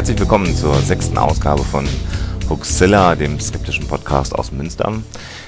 [0.00, 1.86] herzlich willkommen zur sechsten Ausgabe von
[2.48, 4.94] Huxilla, dem skeptischen Podcast aus Münster.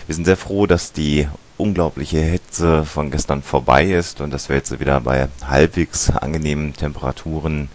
[0.06, 1.26] Wir sind sehr froh, dass die
[1.56, 7.70] unglaubliche Hitze von gestern vorbei ist und dass wir jetzt wieder bei halbwegs angenehmen Temperaturen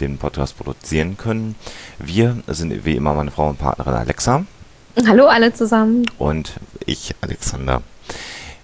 [0.00, 1.54] den Podcast produzieren können.
[2.00, 4.44] Wir sind wie immer meine Frau und Partnerin Alexa.
[5.06, 6.06] Hallo alle zusammen.
[6.18, 6.54] Und
[6.86, 7.82] ich, Alexander.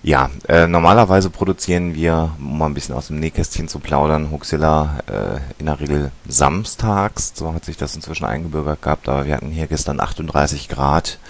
[0.04, 4.98] Ja, äh, normalerweise produzieren wir, um mal ein bisschen aus dem Nähkästchen zu plaudern, Huxilla
[5.06, 7.32] äh, in der Regel samstags.
[7.36, 11.20] So hat sich das inzwischen eingebürgert gehabt, aber wir hatten hier gestern 38 Grad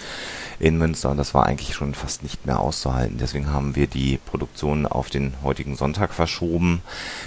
[0.63, 3.17] in Münster und das war eigentlich schon fast nicht mehr auszuhalten.
[3.19, 6.81] Deswegen haben wir die Produktion auf den heutigen Sonntag verschoben.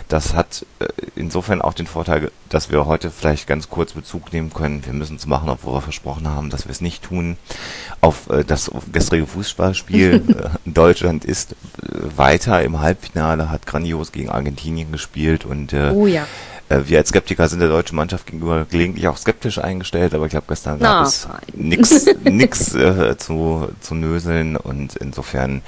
[0.09, 0.86] Das hat äh,
[1.16, 4.87] insofern auch den Vorteil, dass wir heute vielleicht ganz kurz Bezug nehmen können.
[4.87, 7.37] Wir müssen es machen, obwohl wir versprochen haben, dass wir es nicht tun.
[8.01, 10.23] Auf äh, das gestrige Fußballspiel.
[10.37, 16.26] Äh, Deutschland ist weiter im Halbfinale, hat grandios gegen Argentinien gespielt und oh ja
[16.68, 20.46] wir als Skeptiker sind der deutschen Mannschaft gegenüber gelegentlich auch skeptisch eingestellt, aber ich glaube,
[20.48, 25.62] gestern gab Na, es nix, nix äh, zu, zu nöseln und insofern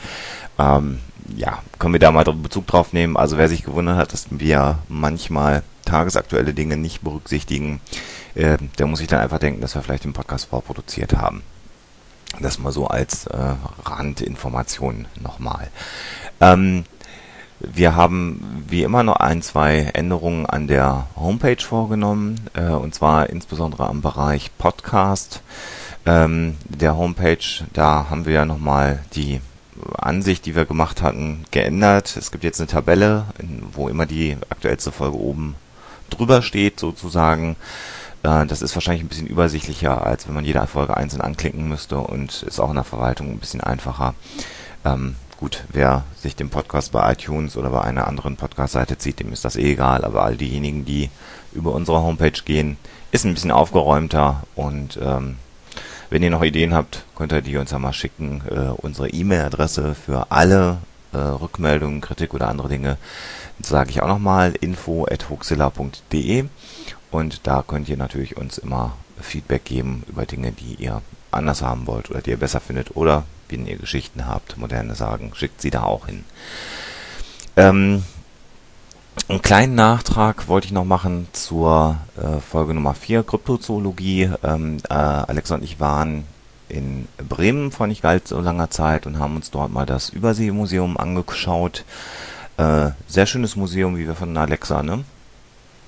[0.58, 0.98] ähm,
[1.36, 3.16] ja, können wir da mal Bezug drauf nehmen.
[3.16, 7.80] Also wer sich gewundert hat, dass wir manchmal tagesaktuelle Dinge nicht berücksichtigen,
[8.34, 11.42] äh, der muss sich dann einfach denken, dass wir vielleicht den Podcast vorproduziert haben.
[12.40, 15.68] Das mal so als äh, Randinformation nochmal.
[16.40, 16.84] Ähm,
[17.60, 23.30] wir haben wie immer noch ein, zwei Änderungen an der Homepage vorgenommen, äh, und zwar
[23.30, 25.42] insbesondere am Bereich Podcast
[26.06, 27.64] ähm, der Homepage.
[27.72, 29.40] Da haben wir ja nochmal die
[29.96, 32.16] Ansicht, die wir gemacht hatten, geändert.
[32.16, 33.24] Es gibt jetzt eine Tabelle,
[33.72, 35.56] wo immer die aktuellste Folge oben
[36.10, 37.56] drüber steht, sozusagen.
[38.22, 41.98] Äh, das ist wahrscheinlich ein bisschen übersichtlicher, als wenn man jede Folge einzeln anklicken müsste
[41.98, 44.14] und ist auch in der Verwaltung ein bisschen einfacher.
[44.84, 49.32] Ähm, Gut, wer sich den Podcast bei iTunes oder bei einer anderen Podcast-Seite zieht, dem
[49.32, 51.10] ist das eh egal, aber all diejenigen, die
[51.52, 52.76] über unsere Homepage gehen,
[53.12, 55.36] ist ein bisschen aufgeräumter und ähm,
[56.10, 58.42] wenn ihr noch Ideen habt, könnt ihr die uns ja mal schicken.
[58.50, 60.78] Äh, unsere E-Mail-Adresse für alle
[61.12, 62.96] äh, Rückmeldungen, Kritik oder andere Dinge
[63.62, 66.46] sage ich auch nochmal info at hoaxilla.de
[67.12, 71.00] und da könnt ihr natürlich uns immer Feedback geben über Dinge, die ihr
[71.30, 75.32] anders haben wollt oder die ihr besser findet oder wenn ihr Geschichten habt, moderne Sagen,
[75.34, 76.24] schickt sie da auch hin.
[77.56, 78.04] Ähm,
[79.28, 84.30] einen kleinen Nachtrag wollte ich noch machen zur äh, Folge Nummer 4, Kryptozoologie.
[84.42, 86.24] Ähm, äh, Alexa und ich waren
[86.68, 91.84] in Bremen vor nicht allzu langer Zeit und haben uns dort mal das Überseemuseum angeschaut.
[92.56, 95.04] Äh, sehr schönes Museum, wie wir von Alexa, ne?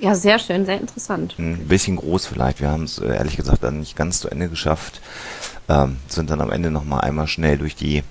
[0.00, 1.34] Ja, sehr schön, sehr interessant.
[1.38, 2.60] Ein bisschen groß vielleicht.
[2.60, 5.00] Wir haben es äh, ehrlich gesagt dann nicht ganz zu Ende geschafft
[5.70, 8.02] ähm, sind dann am Ende nochmal einmal schnell durch die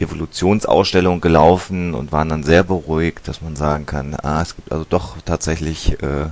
[0.00, 4.84] Evolutionsausstellung gelaufen und waren dann sehr beruhigt, dass man sagen kann, ah, es gibt also
[4.88, 6.26] doch tatsächlich äh,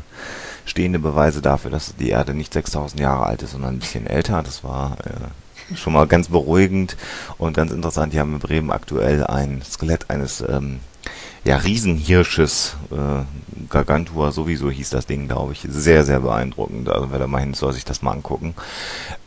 [0.64, 4.42] stehende Beweise dafür, dass die Erde nicht 6000 Jahre alt ist, sondern ein bisschen älter.
[4.42, 6.96] Das war äh, schon mal ganz beruhigend
[7.38, 8.12] und ganz interessant.
[8.12, 10.80] Die haben in Bremen aktuell ein Skelett eines ähm,
[11.44, 13.24] ja, Riesenhirsches, äh,
[13.68, 15.66] Gargantua sowieso hieß das Ding, glaube ich.
[15.68, 16.88] Sehr, sehr beeindruckend.
[16.88, 18.54] Also wer da mal hin soll sich das mal angucken.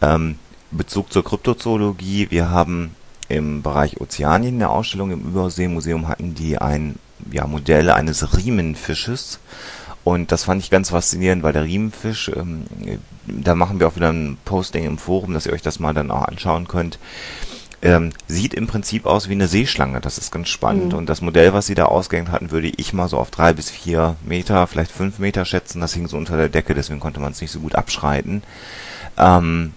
[0.02, 0.40] Ähm,
[0.78, 2.28] Bezug zur Kryptozoologie.
[2.30, 2.96] Wir haben
[3.28, 6.96] im Bereich Ozeanien eine Ausstellung im Überseemuseum hatten die ein
[7.32, 9.40] ja, Modell eines Riemenfisches.
[10.04, 12.66] Und das fand ich ganz faszinierend, weil der Riemenfisch, ähm,
[13.26, 16.12] da machen wir auch wieder ein Posting im Forum, dass ihr euch das mal dann
[16.12, 17.00] auch anschauen könnt.
[17.82, 20.02] Ähm, sieht im Prinzip aus wie eine Seeschlange.
[20.02, 20.94] Das ist ganz spannend.
[20.94, 21.00] Mhm.
[21.00, 23.72] Und das Modell, was sie da ausgehängt hatten, würde ich mal so auf drei bis
[23.72, 25.82] vier Meter, vielleicht fünf Meter schätzen.
[25.82, 28.44] Das hing so unter der Decke, deswegen konnte man es nicht so gut abschreiten.
[29.18, 29.74] Ähm,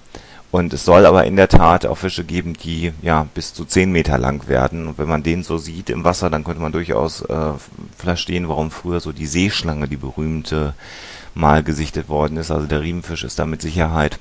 [0.51, 3.93] und es soll aber in der Tat auch Fische geben, die ja bis zu zehn
[3.93, 4.87] Meter lang werden.
[4.87, 7.53] Und wenn man den so sieht im Wasser, dann könnte man durchaus äh,
[7.97, 10.75] verstehen, warum früher so die Seeschlange, die berühmte,
[11.35, 12.51] mal gesichtet worden ist.
[12.51, 14.19] Also der Riemenfisch ist da mit Sicherheit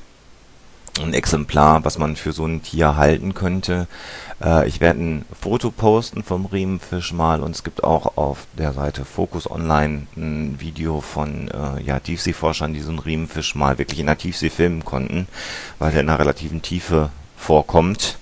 [1.04, 3.88] ein Exemplar, was man für so ein Tier halten könnte.
[4.44, 8.74] Äh, ich werde ein Foto posten vom Riemenfisch mal und es gibt auch auf der
[8.74, 14.00] Seite Focus Online ein Video von äh, ja, Tiefseeforschern, die so einen Riemenfisch mal wirklich
[14.00, 15.28] in der Tiefsee filmen konnten,
[15.80, 18.18] weil der in einer relativen Tiefe vorkommt.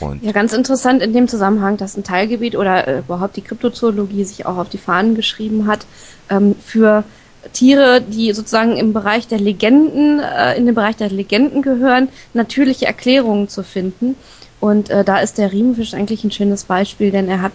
[0.00, 4.24] Und ja, ganz interessant in dem Zusammenhang, dass ein Teilgebiet oder äh, überhaupt die Kryptozoologie
[4.24, 5.86] sich auch auf die Fahnen geschrieben hat,
[6.28, 7.04] ähm, für
[7.52, 12.86] Tiere, die sozusagen im Bereich der Legenden, äh, in den Bereich der Legenden gehören, natürliche
[12.86, 14.16] Erklärungen zu finden.
[14.60, 17.52] Und äh, da ist der Riemenfisch eigentlich ein schönes Beispiel, denn er hat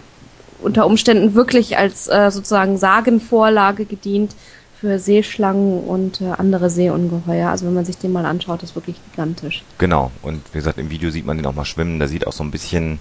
[0.60, 4.34] unter Umständen wirklich als äh, sozusagen Sagenvorlage gedient
[4.80, 7.50] für Seeschlangen und äh, andere Seeungeheuer.
[7.50, 9.62] Also wenn man sich den mal anschaut, ist wirklich gigantisch.
[9.78, 10.10] Genau.
[10.22, 11.98] Und wie gesagt, im Video sieht man den auch mal schwimmen.
[11.98, 12.98] Der sieht auch so ein bisschen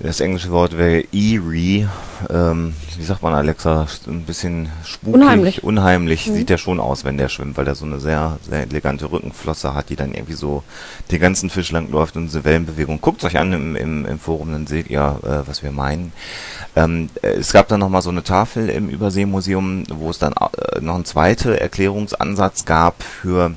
[0.00, 1.88] Das englische Wort wäre eerie.
[2.30, 3.86] Ähm, wie sagt man, Alexa?
[4.06, 5.64] Ein bisschen spukig, Unheimlich.
[5.64, 6.34] unheimlich mhm.
[6.34, 9.74] sieht der schon aus, wenn der schwimmt, weil der so eine sehr, sehr elegante Rückenflosse
[9.74, 10.62] hat, die dann irgendwie so
[11.10, 13.00] den ganzen Fisch lang läuft und diese Wellenbewegung.
[13.00, 16.12] Guckt euch an im, im, im Forum, dann seht ihr, äh, was wir meinen.
[16.76, 20.80] Ähm, äh, es gab dann nochmal so eine Tafel im Überseemuseum, wo es dann äh,
[20.80, 23.54] noch einen zweiten Erklärungsansatz gab für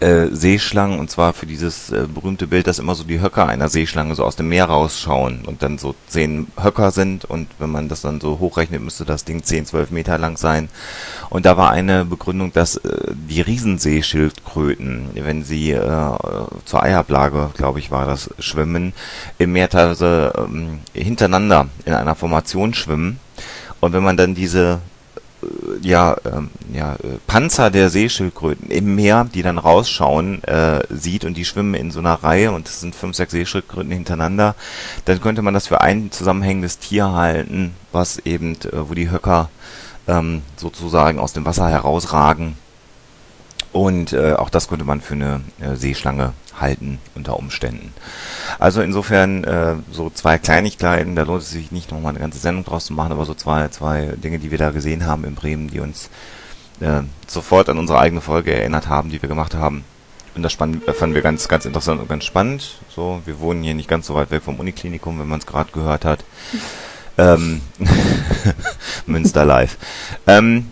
[0.00, 3.68] äh, Seeschlangen und zwar für dieses äh, berühmte Bild, dass immer so die Höcker einer
[3.68, 7.88] Seeschlange so aus dem Meer rausschauen und dann so zehn Höcker sind und wenn man
[7.88, 10.68] das dann so hochrechnet, müsste das Ding 10, 12 Meter lang sein.
[11.30, 16.16] Und da war eine Begründung, dass äh, die Riesenseeschildkröten, wenn sie äh,
[16.64, 18.92] zur Eiablage, glaube ich, war das, schwimmen,
[19.38, 23.20] im Meer teilweise ähm, hintereinander in einer Formation schwimmen.
[23.80, 24.80] Und wenn man dann diese
[25.82, 31.36] ja, ähm, ja, äh, Panzer der Seeschildkröten im Meer, die dann rausschauen, äh, sieht und
[31.36, 34.54] die schwimmen in so einer Reihe und es sind fünf, sechs Seeschildkröten hintereinander,
[35.04, 39.48] dann könnte man das für ein zusammenhängendes Tier halten, was eben, äh, wo die Höcker
[40.06, 42.56] ähm, sozusagen aus dem Wasser herausragen.
[43.74, 47.92] Und äh, auch das könnte man für eine äh, Seeschlange halten unter Umständen.
[48.60, 52.64] Also insofern äh, so zwei Kleinigkeiten, da lohnt es sich nicht nochmal eine ganze Sendung
[52.64, 55.70] draus zu machen, aber so zwei, zwei Dinge, die wir da gesehen haben in Bremen,
[55.70, 56.08] die uns
[56.78, 59.84] äh, sofort an unsere eigene Folge erinnert haben, die wir gemacht haben.
[60.36, 62.78] Und das äh, fanden wir ganz, ganz interessant und ganz spannend.
[62.88, 65.72] So, wir wohnen hier nicht ganz so weit weg vom Uniklinikum, wenn man es gerade
[65.72, 66.24] gehört hat.
[67.18, 67.60] ähm,
[69.06, 69.76] Münster live.
[70.28, 70.70] Ähm,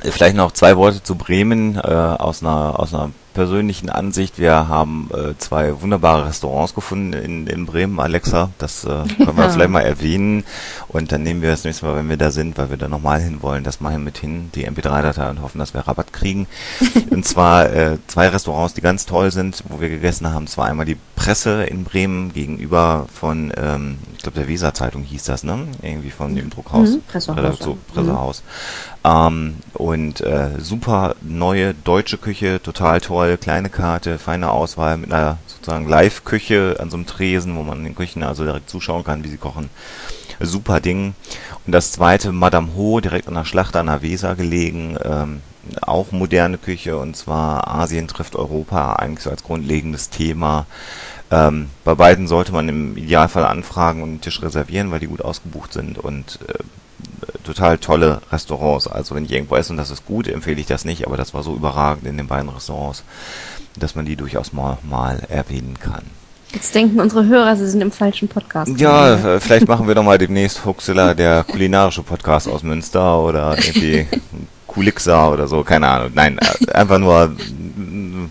[0.00, 5.10] vielleicht noch zwei Worte zu Bremen äh, aus einer aus einer persönlichen Ansicht, wir haben
[5.14, 8.50] äh, zwei wunderbare Restaurants gefunden in, in Bremen, Alexa.
[8.58, 10.42] Das äh, können wir vielleicht mal erwähnen.
[10.88, 13.20] Und dann nehmen wir das nächste Mal, wenn wir da sind, weil wir da nochmal
[13.20, 16.48] hin wollen, das mal mit hin, die MP3-Datei und hoffen, dass wir Rabatt kriegen.
[17.10, 20.48] und zwar äh, zwei Restaurants, die ganz toll sind, wo wir gegessen haben.
[20.48, 25.44] Zwar einmal die Presse in Bremen gegenüber von, ähm, ich glaube, der Weser-Zeitung hieß das,
[25.44, 25.68] ne?
[25.80, 26.90] Irgendwie von dem Druckhaus.
[26.90, 27.58] Mhm, Pressehaus.
[27.60, 28.42] So, Pressehaus.
[28.42, 28.88] Mhm.
[29.04, 35.38] Ähm, und äh, super neue deutsche Küche, total toll, kleine Karte, feine Auswahl mit einer
[35.46, 39.28] sozusagen Live-Küche an so einem Tresen, wo man den Küchen also direkt zuschauen kann, wie
[39.28, 39.70] sie kochen.
[40.40, 41.14] Super Ding.
[41.66, 45.42] Und das zweite, Madame Ho, direkt an der Schlacht an der Weser gelegen, ähm,
[45.82, 50.66] auch moderne Küche und zwar Asien trifft Europa, eigentlich so als grundlegendes Thema.
[51.30, 55.22] Ähm, bei beiden sollte man im Idealfall anfragen und einen Tisch reservieren, weil die gut
[55.22, 56.54] ausgebucht sind und äh,
[57.44, 58.86] total tolle Restaurants.
[58.86, 61.34] Also wenn ich irgendwo esse und das ist gut, empfehle ich das nicht, aber das
[61.34, 63.04] war so überragend in den beiden Restaurants,
[63.76, 66.02] dass man die durchaus mal, mal erwähnen kann.
[66.52, 68.72] Jetzt denken unsere Hörer, sie sind im falschen Podcast.
[68.78, 73.56] Ja, äh, vielleicht machen wir doch mal demnächst Fuchsilla, der kulinarische Podcast aus Münster oder
[73.58, 74.06] irgendwie
[74.66, 76.12] Kulixa oder so, keine Ahnung.
[76.14, 77.32] Nein, äh, einfach nur,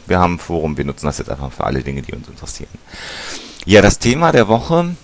[0.07, 2.71] wir haben ein Forum, wir nutzen das jetzt einfach für alle Dinge, die uns interessieren.
[3.65, 4.95] Ja, das Thema der Woche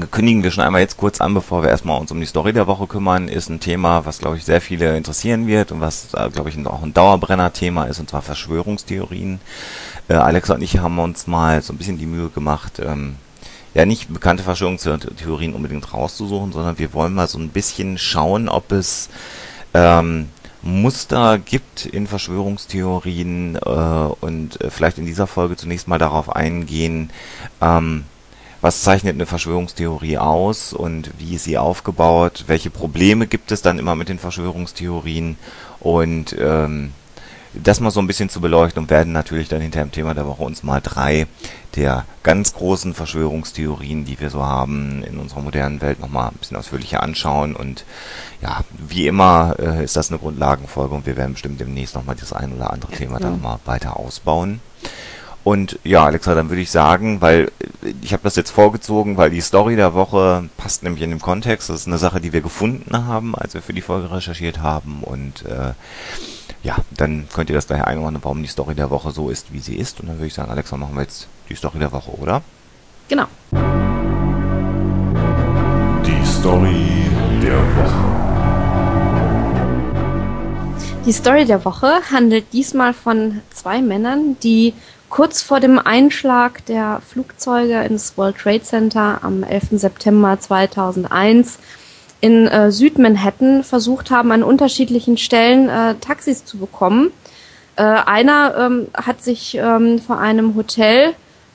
[0.00, 2.66] kündigen wir schon einmal jetzt kurz an, bevor wir erstmal uns um die Story der
[2.66, 6.30] Woche kümmern, ist ein Thema, was glaube ich sehr viele interessieren wird und was äh,
[6.30, 9.40] glaube ich auch ein Dauerbrenner-Thema ist, und zwar Verschwörungstheorien.
[10.08, 13.16] Äh, Alexa und ich haben uns mal so ein bisschen die Mühe gemacht, ähm,
[13.74, 18.72] ja nicht bekannte Verschwörungstheorien unbedingt rauszusuchen, sondern wir wollen mal so ein bisschen schauen, ob
[18.72, 19.08] es
[19.74, 20.28] ähm,
[20.62, 23.68] Muster gibt in Verschwörungstheorien äh,
[24.20, 27.10] und äh, vielleicht in dieser Folge zunächst mal darauf eingehen,
[27.60, 28.04] ähm,
[28.62, 33.78] was zeichnet eine Verschwörungstheorie aus und wie ist sie aufgebaut, welche Probleme gibt es dann
[33.78, 35.36] immer mit den Verschwörungstheorien
[35.80, 36.92] und ähm,
[37.54, 40.26] das mal so ein bisschen zu beleuchten und werden natürlich dann hinter dem Thema der
[40.26, 41.26] Woche uns mal drei
[41.74, 46.56] der ganz großen Verschwörungstheorien, die wir so haben in unserer modernen Welt nochmal ein bisschen
[46.56, 47.84] ausführlicher anschauen und
[48.40, 52.32] ja, wie immer äh, ist das eine Grundlagenfolge und wir werden bestimmt demnächst nochmal das
[52.32, 53.20] ein oder andere Thema ja.
[53.20, 54.60] dann nochmal weiter ausbauen.
[55.44, 57.50] Und ja, Alexa, dann würde ich sagen, weil
[58.00, 61.68] ich habe das jetzt vorgezogen, weil die Story der Woche passt nämlich in dem Kontext.
[61.68, 65.02] Das ist eine Sache, die wir gefunden haben, als wir für die Folge recherchiert haben.
[65.02, 65.72] Und äh,
[66.62, 69.58] ja, dann könnt ihr das daher einordnen, warum die Story der Woche so ist, wie
[69.58, 69.98] sie ist.
[69.98, 72.42] Und dann würde ich sagen, Alexa, machen wir jetzt die Story der Woche, oder?
[73.08, 73.26] Genau.
[76.06, 77.10] Die Story
[77.42, 78.22] der Woche.
[81.04, 84.72] Die Story der Woche handelt diesmal von zwei Männern, die
[85.12, 89.72] kurz vor dem Einschlag der Flugzeuge ins World Trade Center am 11.
[89.72, 91.58] September 2001
[92.22, 97.10] in äh, Südmanhattan versucht haben, an unterschiedlichen Stellen äh, Taxis zu bekommen.
[97.76, 101.10] Äh, einer ähm, hat sich ähm, vor einem Hotel,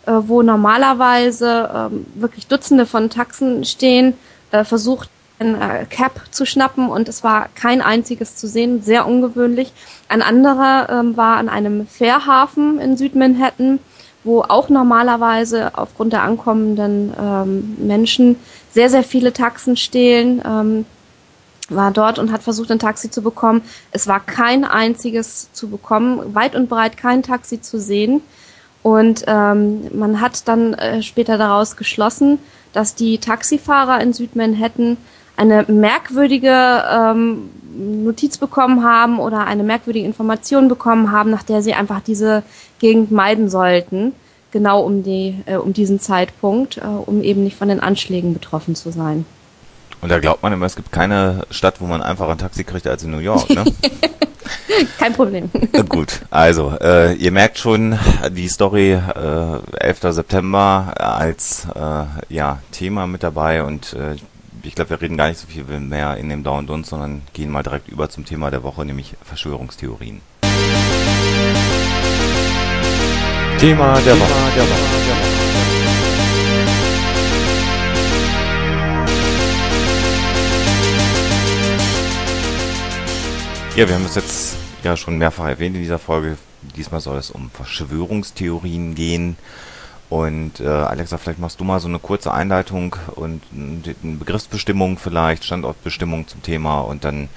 [0.05, 4.13] äh, wo normalerweise ähm, wirklich Dutzende von Taxen stehen,
[4.51, 5.09] äh, versucht,
[5.39, 9.71] äh, Cap zu schnappen und es war kein einziges zu sehen, sehr ungewöhnlich.
[10.09, 13.79] Ein anderer ähm, war an einem Fährhafen in Südmanhattan,
[14.23, 18.37] wo auch normalerweise aufgrund der ankommenden ähm, Menschen
[18.71, 20.41] sehr, sehr viele Taxen stehlen.
[20.45, 20.85] Ähm,
[21.69, 23.61] war dort und hat versucht, ein Taxi zu bekommen.
[23.91, 28.21] Es war kein einziges zu bekommen, weit und breit kein Taxi zu sehen.
[28.83, 32.39] Und ähm, man hat dann äh, später daraus geschlossen,
[32.73, 34.97] dass die Taxifahrer in Südmanhattan
[35.37, 37.49] eine merkwürdige ähm,
[38.03, 42.43] Notiz bekommen haben oder eine merkwürdige Information bekommen haben, nach der sie einfach diese
[42.79, 44.13] Gegend meiden sollten,
[44.51, 48.75] genau um die äh, um diesen Zeitpunkt, äh, um eben nicht von den Anschlägen betroffen
[48.75, 49.25] zu sein.
[50.01, 52.87] Und da glaubt man immer, es gibt keine Stadt, wo man einfach ein Taxi kriegt
[52.87, 53.63] als in New York, ne?
[54.99, 55.49] Kein Problem.
[55.89, 57.97] Gut, also äh, ihr merkt schon,
[58.31, 59.99] die Story äh, 11.
[60.09, 64.15] September als äh, ja, Thema mit dabei und äh,
[64.67, 67.49] ich glaube, wir reden gar nicht so viel mehr in dem Down Dunst, sondern gehen
[67.49, 70.19] mal direkt über zum Thema der Woche, nämlich Verschwörungstheorien.
[73.59, 74.33] Thema der Woche.
[74.55, 75.07] Der Woche.
[83.77, 86.37] Ja, wir haben es jetzt ja schon mehrfach erwähnt in dieser Folge.
[86.75, 89.37] Diesmal soll es um Verschwörungstheorien gehen.
[90.09, 95.43] Und äh, Alexa, vielleicht machst du mal so eine kurze Einleitung und eine Begriffsbestimmung vielleicht,
[95.43, 97.27] Standortbestimmung zum Thema und dann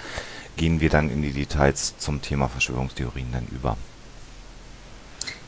[0.56, 3.76] gehen wir dann in die Details zum Thema Verschwörungstheorien dann über.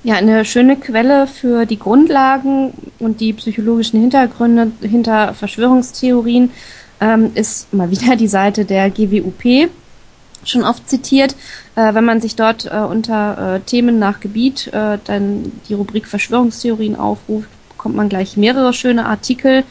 [0.04, 6.50] Ja, eine schöne Quelle für die Grundlagen und die psychologischen Hintergründe hinter Verschwörungstheorien
[7.00, 9.70] ähm, ist mal wieder die Seite der GWUP
[10.44, 11.34] schon oft zitiert.
[11.76, 16.06] Äh, wenn man sich dort äh, unter äh, Themen nach Gebiet äh, dann die Rubrik
[16.06, 19.64] Verschwörungstheorien aufruft, bekommt man gleich mehrere schöne Artikel,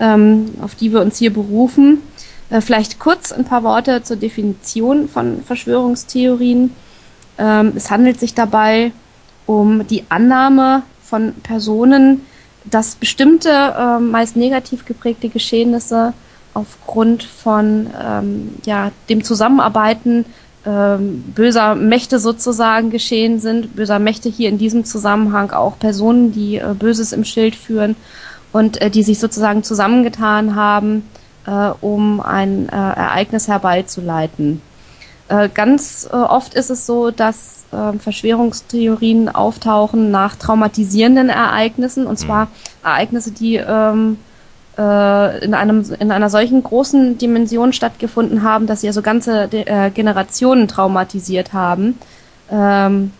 [0.00, 1.98] ähm, auf die wir uns hier berufen.
[2.50, 6.74] Äh, vielleicht kurz ein paar Worte zur Definition von Verschwörungstheorien.
[7.38, 8.92] Ähm, es handelt sich dabei
[9.46, 12.22] um die Annahme von Personen,
[12.64, 16.14] dass bestimmte, äh, meist negativ geprägte Geschehnisse
[16.54, 20.24] aufgrund von ähm, ja, dem Zusammenarbeiten
[20.66, 23.76] ähm, böser Mächte sozusagen geschehen sind.
[23.76, 27.96] Böser Mächte hier in diesem Zusammenhang auch Personen, die äh, Böses im Schild führen
[28.52, 31.08] und äh, die sich sozusagen zusammengetan haben,
[31.46, 34.62] äh, um ein äh, Ereignis herbeizuleiten.
[35.28, 42.18] Äh, ganz äh, oft ist es so, dass äh, Verschwörungstheorien auftauchen nach traumatisierenden Ereignissen, und
[42.18, 42.50] zwar mhm.
[42.84, 44.18] Ereignisse, die ähm,
[44.78, 49.90] äh, in einem in einer solchen großen Dimension stattgefunden haben, dass sie also ganze äh,
[49.90, 51.98] Generationen traumatisiert haben.
[52.50, 53.12] Ähm,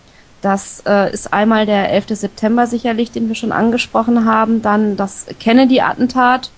[0.43, 2.09] das äh, ist einmal der 11.
[2.11, 6.51] September sicherlich, den wir schon angesprochen haben, dann das Kennedy-Attentat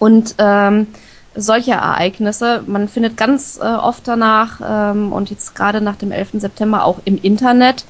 [0.00, 0.88] und ähm,
[1.36, 2.64] solche Ereignisse.
[2.66, 6.30] Man findet ganz äh, oft danach ähm, und jetzt gerade nach dem 11.
[6.34, 7.84] September auch im Internet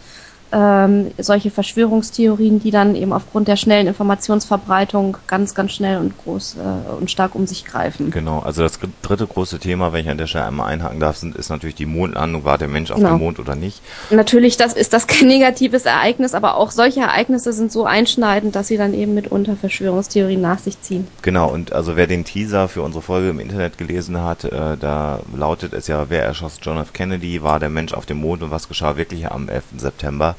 [0.52, 6.56] ähm, solche Verschwörungstheorien, die dann eben aufgrund der schnellen Informationsverbreitung ganz, ganz schnell und groß
[6.56, 8.10] äh, und stark um sich greifen.
[8.10, 11.36] Genau, also das dritte große Thema, wenn ich an der Stelle einmal einhaken darf, sind,
[11.36, 12.44] ist natürlich die Mondlandung.
[12.44, 13.10] War der Mensch auf genau.
[13.10, 13.80] dem Mond oder nicht?
[14.10, 18.68] Natürlich, das ist das kein negatives Ereignis, aber auch solche Ereignisse sind so einschneidend, dass
[18.68, 21.08] sie dann eben mitunter Verschwörungstheorien nach sich ziehen.
[21.22, 25.20] Genau, und also wer den Teaser für unsere Folge im Internet gelesen hat, äh, da
[25.34, 26.92] lautet es ja, wer erschoss John F.
[26.92, 29.64] Kennedy, war der Mensch auf dem Mond und was geschah wirklich am 11.
[29.78, 30.35] September?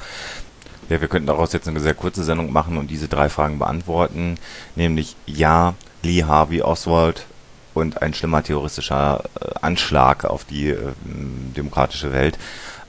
[0.89, 4.35] Ja, wir könnten daraus jetzt eine sehr kurze Sendung machen und diese drei Fragen beantworten.
[4.75, 7.25] Nämlich ja, Lee Harvey Oswald
[7.73, 10.77] und ein schlimmer terroristischer äh, Anschlag auf die äh,
[11.55, 12.37] demokratische Welt.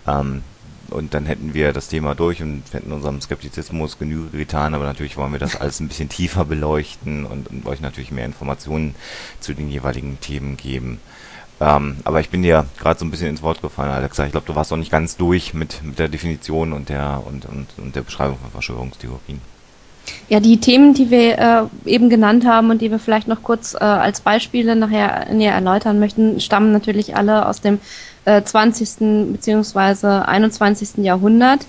[0.06, 0.42] Ähm,
[0.90, 5.16] und dann hätten wir das Thema durch und hätten unserem Skeptizismus Genüge getan, aber natürlich
[5.18, 8.94] wollen wir das alles ein bisschen tiefer beleuchten und, und euch natürlich mehr Informationen
[9.40, 11.00] zu den jeweiligen Themen geben.
[11.60, 14.24] Ähm, aber ich bin dir gerade so ein bisschen ins Wort gefallen, Alexa.
[14.24, 17.46] Ich glaube, du warst noch nicht ganz durch mit, mit der Definition und der und,
[17.46, 19.40] und, und der Beschreibung von Verschwörungstheorien.
[20.28, 23.74] Ja, die Themen, die wir äh, eben genannt haben und die wir vielleicht noch kurz
[23.74, 27.78] äh, als Beispiele nachher näher erläutern möchten, stammen natürlich alle aus dem
[28.24, 29.32] äh, 20.
[29.32, 30.06] bzw.
[30.06, 31.04] 21.
[31.04, 31.66] Jahrhundert.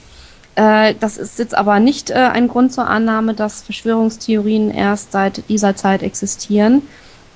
[0.55, 5.47] Äh, das ist jetzt aber nicht äh, ein Grund zur Annahme, dass Verschwörungstheorien erst seit
[5.49, 6.83] dieser Zeit existieren.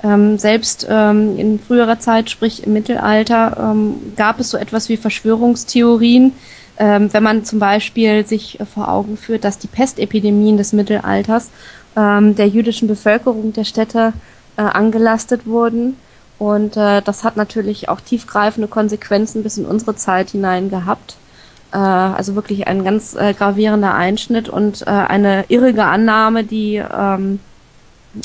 [0.03, 4.97] Ähm, selbst ähm, in früherer Zeit, sprich im Mittelalter, ähm, gab es so etwas wie
[4.97, 6.33] Verschwörungstheorien.
[6.77, 11.51] Ähm, wenn man zum Beispiel sich äh, vor Augen führt, dass die Pestepidemien des Mittelalters
[11.95, 14.13] ähm, der jüdischen Bevölkerung der Städte
[14.57, 15.95] äh, angelastet wurden.
[16.39, 21.15] Und äh, das hat natürlich auch tiefgreifende Konsequenzen bis in unsere Zeit hinein gehabt.
[21.71, 27.39] Äh, also wirklich ein ganz äh, gravierender Einschnitt und äh, eine irrige Annahme, die ähm,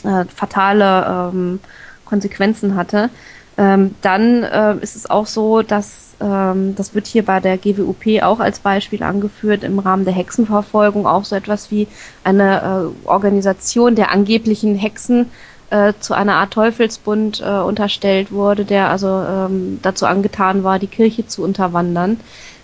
[0.04, 1.60] äh, fatale ähm,
[2.04, 3.10] Konsequenzen hatte.
[3.56, 8.22] Ähm, dann äh, ist es auch so, dass ähm, das wird hier bei der GWUP
[8.22, 11.88] auch als Beispiel angeführt, im Rahmen der Hexenverfolgung auch so etwas wie
[12.24, 15.30] eine äh, Organisation der angeblichen Hexen
[15.70, 20.86] äh, zu einer Art Teufelsbund äh, unterstellt wurde, der also ähm, dazu angetan war, die
[20.86, 22.20] Kirche zu unterwandern.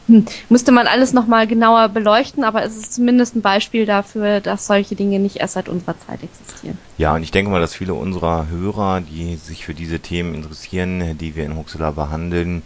[0.07, 0.27] Hm.
[0.49, 4.95] Müsste man alles nochmal genauer beleuchten, aber es ist zumindest ein Beispiel dafür, dass solche
[4.95, 6.79] Dinge nicht erst seit unserer Zeit existieren.
[6.99, 11.17] Ja, und ich denke mal, dass viele unserer Hörer, die sich für diese Themen interessieren,
[11.19, 12.63] die wir in Huxela behandeln,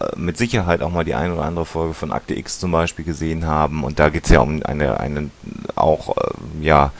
[0.00, 3.04] äh, mit Sicherheit auch mal die eine oder andere Folge von Akte X zum Beispiel
[3.04, 3.84] gesehen haben.
[3.84, 5.30] Und da geht es ja um eine, eine
[5.76, 6.92] auch, äh, ja,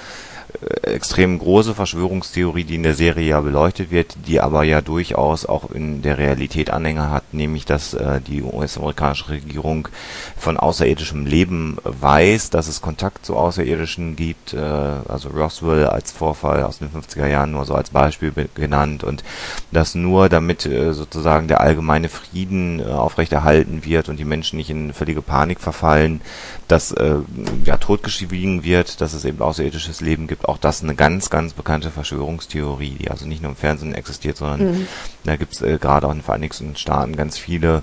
[0.82, 5.71] extrem große Verschwörungstheorie, die in der Serie ja beleuchtet wird, die aber ja durchaus auch
[5.71, 9.88] in der Realität Anhänger hat, nämlich dass äh, die US-amerikanische Regierung
[10.37, 16.62] von außerirdischem Leben weiß, dass es Kontakt zu Außerirdischen gibt, äh, also Roswell als Vorfall
[16.62, 19.25] aus den 50er Jahren nur so als Beispiel genannt und
[19.73, 24.71] dass nur damit äh, sozusagen der allgemeine Frieden äh, aufrechterhalten wird und die Menschen nicht
[24.71, 26.21] in völlige Panik verfallen,
[26.68, 27.16] dass äh,
[27.64, 31.91] ja totgeschwiegen wird, dass es eben außerirdisches Leben gibt auch das eine ganz, ganz bekannte
[31.91, 34.89] Verschwörungstheorie, die also nicht nur im Fernsehen existiert, sondern mhm.
[35.25, 37.83] da gibt es äh, gerade auch in den Vereinigten Staaten ganz viele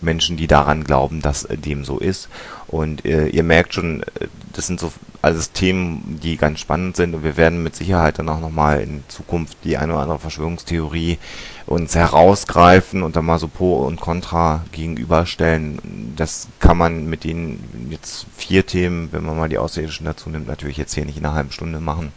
[0.00, 2.28] Menschen, die daran glauben, dass äh, dem so ist.
[2.66, 4.92] Und äh, ihr merkt schon, äh, das sind so
[5.26, 9.02] alles Themen, die ganz spannend sind und wir werden mit Sicherheit dann auch nochmal in
[9.08, 11.18] Zukunft die eine oder andere Verschwörungstheorie
[11.66, 16.12] uns herausgreifen und dann mal so Pro und Contra gegenüberstellen.
[16.14, 20.46] Das kann man mit den jetzt vier Themen, wenn man mal die Außerirdischen dazu nimmt,
[20.46, 22.12] natürlich jetzt hier nicht in einer halben Stunde machen.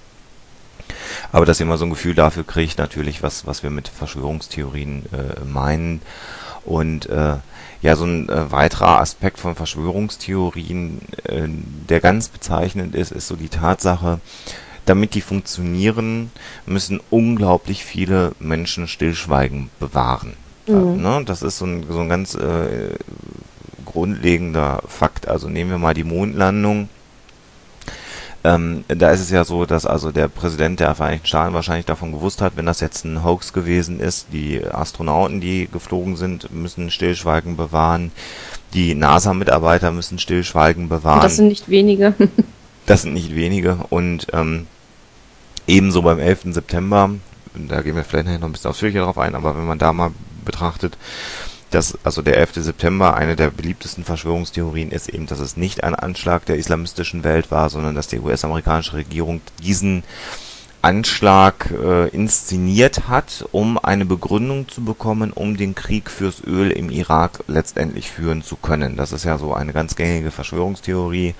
[1.31, 5.05] Aber dass ihr mal so ein Gefühl dafür kriegt, natürlich, was, was wir mit Verschwörungstheorien
[5.11, 6.01] äh, meinen.
[6.63, 7.37] Und äh,
[7.81, 11.47] ja, so ein äh, weiterer Aspekt von Verschwörungstheorien, äh,
[11.89, 14.19] der ganz bezeichnend ist, ist so die Tatsache,
[14.85, 16.31] damit die funktionieren,
[16.65, 20.33] müssen unglaublich viele Menschen Stillschweigen bewahren.
[20.67, 21.01] Mhm.
[21.01, 21.23] ne?
[21.25, 22.95] Das ist so ein, so ein ganz äh,
[23.85, 25.27] grundlegender Fakt.
[25.27, 26.89] Also nehmen wir mal die Mondlandung.
[28.43, 32.13] Ähm, da ist es ja so, dass also der Präsident der Vereinigten Staaten wahrscheinlich davon
[32.13, 36.89] gewusst hat, wenn das jetzt ein Hoax gewesen ist, die Astronauten, die geflogen sind, müssen
[36.89, 38.11] Stillschweigen bewahren.
[38.73, 41.17] Die NASA-Mitarbeiter müssen Stillschweigen bewahren.
[41.17, 42.13] Und das sind nicht wenige.
[42.85, 43.79] das sind nicht wenige.
[43.89, 44.67] Und ähm,
[45.67, 46.53] ebenso beim 11.
[46.53, 47.09] September,
[47.53, 50.11] da gehen wir vielleicht noch ein bisschen ausführlicher drauf ein, aber wenn man da mal
[50.45, 50.97] betrachtet,
[51.69, 52.55] dass also der 11.
[52.55, 57.51] September eine der beliebtesten Verschwörungstheorien ist eben, dass es nicht ein Anschlag der islamistischen Welt
[57.51, 60.03] war, sondern dass die US-amerikanische Regierung diesen
[60.81, 66.89] Anschlag äh, inszeniert hat, um eine Begründung zu bekommen, um den Krieg fürs Öl im
[66.89, 68.95] Irak letztendlich führen zu können.
[68.95, 71.35] Das ist ja so eine ganz gängige Verschwörungstheorie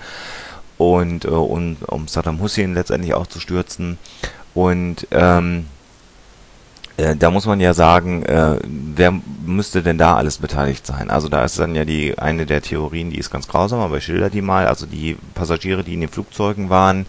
[0.76, 3.98] und äh, um, um Saddam Hussein letztendlich auch zu stürzen.
[4.52, 5.66] Und ähm,
[7.00, 11.10] äh, da muss man ja sagen, äh, wer müsste denn da alles beteiligt sein?
[11.10, 14.04] Also da ist dann ja die eine der Theorien, die ist ganz grausam, aber ich
[14.04, 14.66] schilder die mal.
[14.66, 17.06] Also die Passagiere, die in den Flugzeugen waren,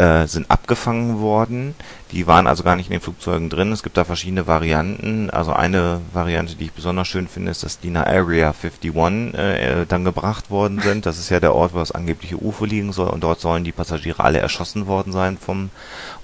[0.00, 1.74] äh, sind abgefangen worden.
[2.10, 3.70] Die waren also gar nicht in den Flugzeugen drin.
[3.70, 5.28] Es gibt da verschiedene Varianten.
[5.28, 9.84] Also eine Variante, die ich besonders schön finde, ist, dass die nach Area 51 äh,
[9.86, 11.04] dann gebracht worden sind.
[11.04, 13.10] Das ist ja der Ort, wo das angebliche UFO liegen soll.
[13.10, 15.68] Und dort sollen die Passagiere alle erschossen worden sein vom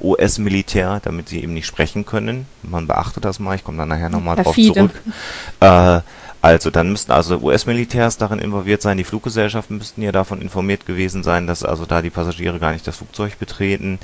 [0.01, 2.47] US-Militär, damit sie eben nicht sprechen können.
[2.63, 3.57] Man beachtet das mal.
[3.57, 4.93] Ich komme dann nachher nochmal drauf zurück.
[5.61, 6.01] Äh,
[6.47, 11.25] also, dann müssten also US-Militärs darin involviert sein, die Fluggesellschaften müssten ja davon informiert gewesen
[11.25, 13.99] sein, dass also da die Passagiere gar nicht das Flugzeug betreten.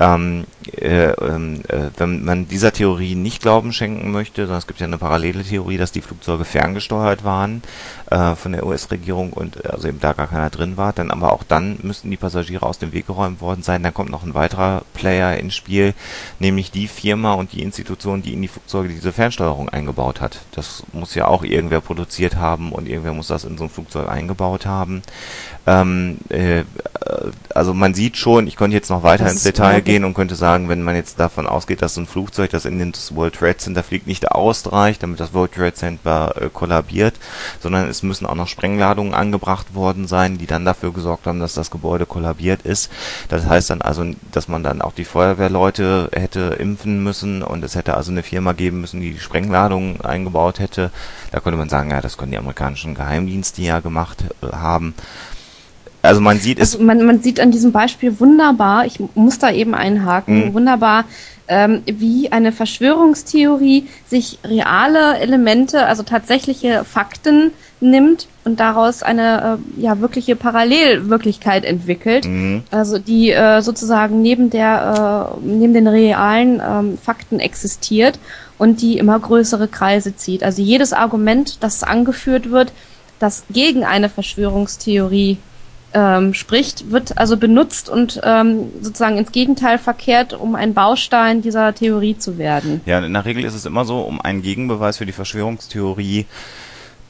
[0.00, 0.44] Ähm,
[0.76, 4.98] äh, äh, wenn man dieser Theorie nicht Glauben schenken möchte, sondern es gibt ja eine
[4.98, 7.62] parallele Theorie, dass die Flugzeuge ferngesteuert waren
[8.10, 11.44] äh, von der US-Regierung und also eben da gar keiner drin war, dann aber auch
[11.44, 13.84] dann müssten die Passagiere aus dem Weg geräumt worden sein.
[13.84, 15.94] Dann kommt noch ein weiterer Player ins Spiel,
[16.40, 20.40] nämlich die Firma und die Institution, die in die Flugzeuge diese Fernsteuerung eingebaut hat.
[20.52, 24.08] Das muss ja auch irgendwer produziert haben und irgendwer muss das in so ein Flugzeug
[24.08, 25.02] eingebaut haben.
[25.66, 26.64] Ähm, äh,
[27.54, 30.34] also man sieht schon, ich könnte jetzt noch weiter das ins Detail gehen und könnte
[30.34, 33.56] sagen, wenn man jetzt davon ausgeht, dass so ein Flugzeug, das in das World Trade
[33.56, 37.14] Center fliegt, nicht ausreicht, damit das World Trade Center äh, kollabiert,
[37.60, 41.54] sondern es müssen auch noch Sprengladungen angebracht worden sein, die dann dafür gesorgt haben, dass
[41.54, 42.90] das Gebäude kollabiert ist.
[43.28, 47.74] Das heißt dann also, dass man dann auch die Feuerwehrleute hätte impfen müssen und es
[47.74, 50.90] hätte also eine Firma geben müssen, die die Sprengladungen eingebaut hätte.
[51.30, 54.94] Da könnte man sagen, ja, das können die amerikanischen Geheimdienste ja gemacht äh, haben.
[56.04, 56.74] Also man sieht es.
[56.74, 60.54] Also man, man sieht an diesem Beispiel wunderbar, ich muss da eben einhaken, mhm.
[60.54, 61.04] wunderbar,
[61.48, 69.80] ähm, wie eine Verschwörungstheorie sich reale Elemente, also tatsächliche Fakten nimmt und daraus eine äh,
[69.82, 72.62] ja wirkliche Parallelwirklichkeit entwickelt, mhm.
[72.70, 78.18] also die äh, sozusagen neben der äh, neben den realen ähm, Fakten existiert
[78.58, 80.42] und die immer größere Kreise zieht.
[80.42, 82.72] Also jedes Argument, das angeführt wird,
[83.18, 85.38] das gegen eine Verschwörungstheorie
[85.94, 91.74] ähm, spricht, wird also benutzt und ähm, sozusagen ins Gegenteil verkehrt, um ein Baustein dieser
[91.74, 92.80] Theorie zu werden.
[92.84, 96.26] Ja, in der Regel ist es immer so, um einen Gegenbeweis für die Verschwörungstheorie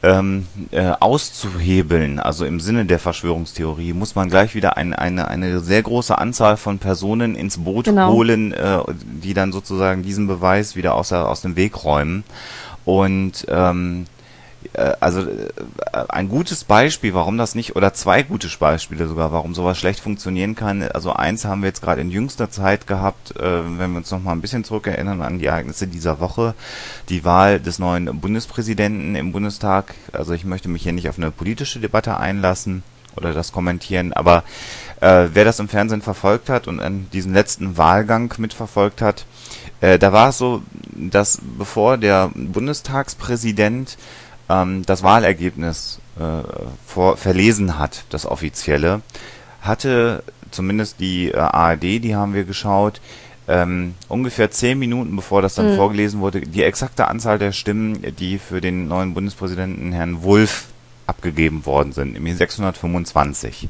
[0.04, 5.60] ähm, äh, auszuhebeln, also im Sinne der Verschwörungstheorie, muss man gleich wieder ein, eine, eine
[5.60, 8.12] sehr große Anzahl von Personen ins Boot genau.
[8.12, 8.80] holen, äh,
[9.22, 12.24] die dann sozusagen diesen Beweis wieder aus, aus dem Weg räumen.
[12.84, 14.13] Und ähm, äh,
[15.00, 15.48] also äh,
[16.08, 20.54] ein gutes Beispiel, warum das nicht, oder zwei gute Beispiele sogar, warum sowas schlecht funktionieren
[20.54, 20.82] kann.
[20.82, 24.22] Also eins haben wir jetzt gerade in jüngster Zeit gehabt, äh, wenn wir uns noch
[24.22, 26.54] mal ein bisschen zurückerinnern an die Ereignisse dieser Woche,
[27.08, 29.94] die Wahl des neuen Bundespräsidenten im Bundestag.
[30.12, 32.82] Also ich möchte mich hier nicht auf eine politische Debatte einlassen
[33.16, 34.42] oder das kommentieren, aber
[35.00, 39.24] äh, wer das im Fernsehen verfolgt hat und an diesen letzten Wahlgang mitverfolgt hat,
[39.80, 43.96] äh, da war es so, dass bevor der Bundestagspräsident
[44.48, 46.42] ähm, das Wahlergebnis äh,
[46.86, 49.02] vor, verlesen hat, das offizielle,
[49.60, 53.00] hatte zumindest die äh, ARD, die haben wir geschaut,
[53.46, 55.76] ähm, ungefähr zehn Minuten bevor das dann mhm.
[55.76, 60.66] vorgelesen wurde, die exakte Anzahl der Stimmen, die für den neuen Bundespräsidenten Herrn Wulff
[61.06, 63.68] abgegeben worden sind, nämlich 625.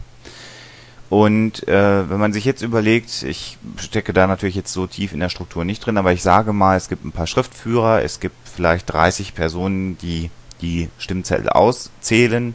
[1.11, 5.21] Und äh, wenn man sich jetzt überlegt, ich stecke da natürlich jetzt so tief in
[5.21, 8.37] der Struktur nicht drin, aber ich sage mal, es gibt ein paar Schriftführer, es gibt
[8.49, 10.31] vielleicht 30 Personen, die
[10.65, 12.55] die Stimmzettel auszählen.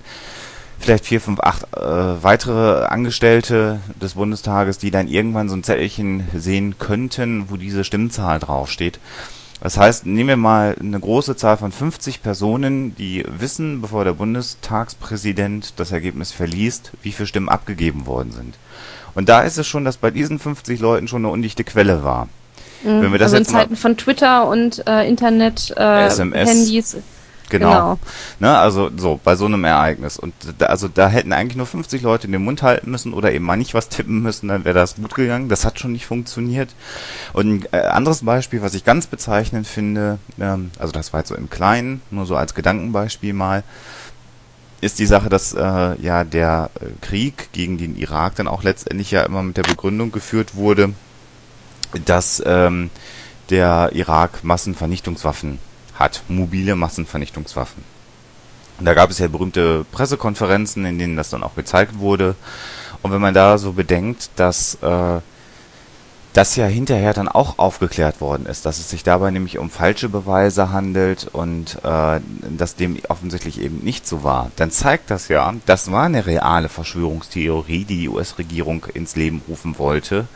[0.80, 6.24] Vielleicht vier, fünf, acht äh, weitere Angestellte des Bundestages, die dann irgendwann so ein Zettelchen
[6.34, 9.00] sehen könnten, wo diese Stimmzahl draufsteht.
[9.62, 14.14] Das heißt, nehmen wir mal eine große Zahl von 50 Personen, die wissen, bevor der
[14.14, 18.56] Bundestagspräsident das Ergebnis verliest, wie viele Stimmen abgegeben worden sind.
[19.16, 22.30] Und da ist es schon, dass bei diesen 50 Leuten schon eine undichte Quelle war.
[22.84, 26.50] Mhm, Wenn wir das also jetzt in Zeiten von Twitter und äh, Internet, äh, SMS,
[26.50, 26.98] Handys
[27.50, 27.70] Genau.
[27.70, 28.00] genau.
[28.40, 30.18] Ne, also so, bei so einem Ereignis.
[30.18, 33.46] Und da, also da hätten eigentlich nur 50 Leute den Mund halten müssen oder eben
[33.46, 35.50] mal nicht was tippen müssen, dann wäre das gut gegangen.
[35.50, 36.70] Das hat schon nicht funktioniert.
[37.34, 41.30] Und ein äh, anderes Beispiel, was ich ganz bezeichnend finde, ähm, also das war jetzt
[41.30, 43.64] so im Kleinen, nur so als Gedankenbeispiel mal,
[44.82, 49.12] ist die Sache, dass äh, ja der äh, Krieg gegen den Irak dann auch letztendlich
[49.12, 50.94] ja immer mit der Begründung geführt wurde,
[52.06, 52.90] dass ähm,
[53.50, 55.60] der Irak Massenvernichtungswaffen
[56.00, 57.84] hat mobile Massenvernichtungswaffen.
[58.80, 62.36] Und da gab es ja berühmte Pressekonferenzen, in denen das dann auch gezeigt wurde.
[63.02, 65.20] Und wenn man da so bedenkt, dass äh,
[66.34, 70.08] das ja hinterher dann auch aufgeklärt worden ist, dass es sich dabei nämlich um falsche
[70.08, 72.22] Beweise handelt und äh,
[72.58, 76.70] dass dem offensichtlich eben nicht so war, dann zeigt das ja, das war eine reale
[76.70, 80.28] Verschwörungstheorie, die die US-Regierung ins Leben rufen wollte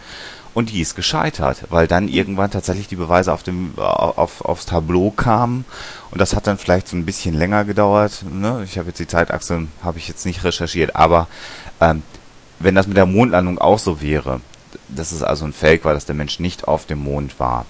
[0.54, 5.12] und die ist gescheitert, weil dann irgendwann tatsächlich die Beweise auf dem auf, aufs Tableau
[5.12, 5.66] kamen
[6.12, 8.24] und das hat dann vielleicht so ein bisschen länger gedauert.
[8.30, 8.62] Ne?
[8.64, 11.28] Ich habe jetzt die Zeitachse habe ich jetzt nicht recherchiert, aber
[11.82, 12.04] ähm,
[12.60, 14.42] wenn das mit der Mondlandung auch so wäre,
[14.88, 17.66] dass es also ein Fake war, dass der Mensch nicht auf dem Mond war,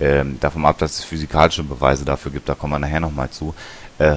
[0.00, 3.54] ähm, davon ab, dass es physikalische Beweise dafür gibt, da kommen wir nachher nochmal zu,
[3.98, 4.16] äh,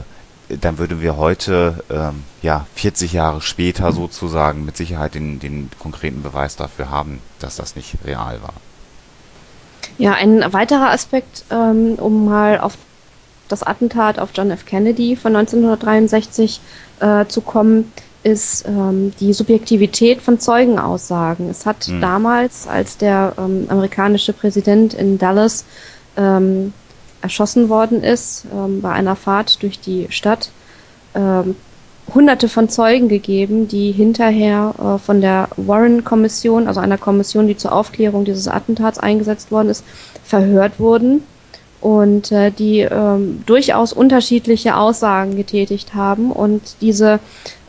[0.49, 6.21] dann würden wir heute, ähm, ja, 40 Jahre später sozusagen mit Sicherheit den, den konkreten
[6.21, 8.53] Beweis dafür haben, dass das nicht real war.
[9.97, 12.77] Ja, ein weiterer Aspekt, ähm, um mal auf
[13.47, 14.65] das Attentat auf John F.
[14.65, 16.59] Kennedy von 1963
[16.99, 17.91] äh, zu kommen,
[18.23, 21.47] ist ähm, die Subjektivität von Zeugenaussagen.
[21.49, 22.01] Es hat hm.
[22.01, 25.63] damals, als der ähm, amerikanische Präsident in Dallas
[26.17, 26.73] ähm,
[27.25, 30.51] erschossen worden ist ähm, bei einer Fahrt durch die Stadt,
[31.15, 31.55] ähm,
[32.13, 37.73] hunderte von Zeugen gegeben, die hinterher äh, von der Warren-Kommission, also einer Kommission, die zur
[37.73, 39.83] Aufklärung dieses Attentats eingesetzt worden ist,
[40.23, 41.23] verhört wurden
[41.81, 47.19] und äh, die ähm, durchaus unterschiedliche Aussagen getätigt haben und diese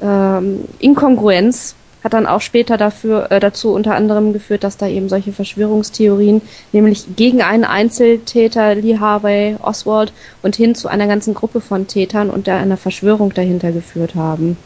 [0.03, 1.75] ähm, Inkongruenz
[2.07, 6.41] hat dann auch später dafür, äh, dazu unter anderem geführt, dass da eben solche Verschwörungstheorien,
[6.71, 12.31] nämlich gegen einen Einzeltäter, Lee Harvey Oswald, und hin zu einer ganzen Gruppe von Tätern
[12.31, 14.57] und der einer Verschwörung dahinter geführt haben.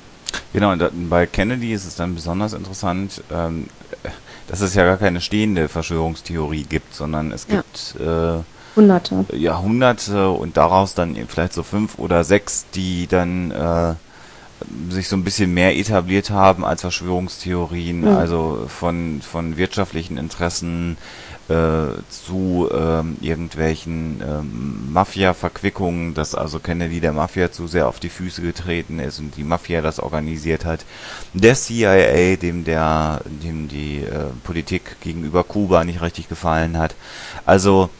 [0.53, 3.68] Genau, und bei Kennedy ist es dann besonders interessant, ähm,
[4.46, 8.37] dass es ja gar keine stehende Verschwörungstheorie gibt, sondern es gibt ja.
[8.37, 8.42] äh,
[8.76, 9.24] Hunderte.
[9.33, 13.94] Ja, Hunderte und daraus dann vielleicht so fünf oder sechs, die dann äh,
[14.90, 18.09] sich so ein bisschen mehr etabliert haben als Verschwörungstheorien, mhm.
[18.09, 20.96] also von, von wirtschaftlichen Interessen
[21.49, 28.09] äh, zu ähm, irgendwelchen ähm, Mafia-Verquickungen, dass also Kennedy der Mafia zu sehr auf die
[28.09, 30.85] Füße getreten ist und die Mafia das organisiert hat.
[31.35, 36.94] Der CIA, dem der, dem die äh, Politik gegenüber Kuba nicht richtig gefallen hat.
[37.46, 37.90] Also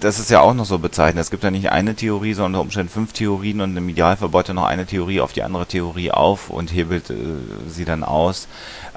[0.00, 1.22] das ist ja auch noch so bezeichnet.
[1.22, 4.48] Es gibt ja nicht eine Theorie, sondern unter Umständen fünf Theorien und im Idealfall baut
[4.48, 7.14] er noch eine Theorie auf die andere Theorie auf und hebelt äh,
[7.68, 8.48] sie dann aus.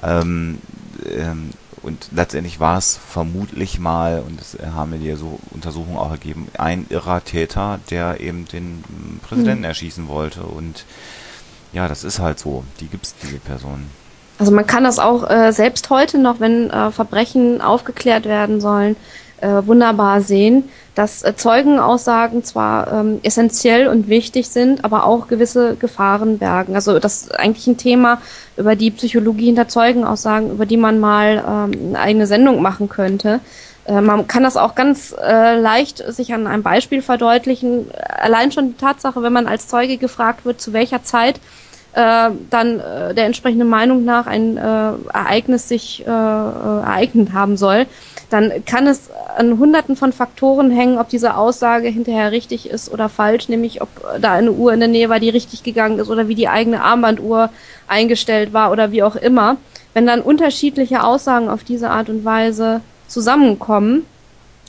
[0.01, 0.60] Ähm,
[1.06, 1.51] ähm,
[1.84, 6.47] und letztendlich war es vermutlich mal, und das haben wir ja so Untersuchungen auch ergeben,
[6.58, 8.84] ein irrer Täter, der eben den
[9.21, 9.69] Präsidenten hm.
[9.69, 10.43] erschießen wollte.
[10.43, 10.86] Und
[11.73, 12.63] ja, das ist halt so.
[12.79, 13.89] Die gibt es, diese Personen.
[14.39, 18.95] Also man kann das auch äh, selbst heute noch, wenn äh, Verbrechen aufgeklärt werden sollen,
[19.43, 25.75] äh, wunderbar sehen, dass äh, Zeugenaussagen zwar ähm, essentiell und wichtig sind, aber auch gewisse
[25.75, 26.75] Gefahren bergen.
[26.75, 28.21] Also das ist eigentlich ein Thema
[28.58, 33.39] über die Psychologie hinter Zeugenaussagen, über die man mal ähm, eine eigene Sendung machen könnte.
[33.86, 37.88] Äh, man kann das auch ganz äh, leicht sich an einem Beispiel verdeutlichen.
[38.08, 41.39] Allein schon die Tatsache, wenn man als Zeuge gefragt wird, zu welcher Zeit
[41.93, 44.62] äh, dann äh, der entsprechenden Meinung nach ein äh,
[45.13, 47.86] Ereignis sich äh, äh, ereignet haben soll,
[48.29, 53.10] dann kann es an hunderten von Faktoren hängen, ob diese Aussage hinterher richtig ist oder
[53.10, 56.27] falsch, nämlich ob da eine Uhr in der Nähe war, die richtig gegangen ist oder
[56.27, 57.49] wie die eigene Armbanduhr
[57.88, 59.58] eingestellt war oder wie auch immer.
[59.93, 64.03] Wenn dann unterschiedliche Aussagen auf diese Art und Weise zusammenkommen,